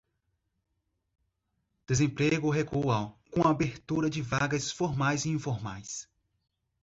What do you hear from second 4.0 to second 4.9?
de vagas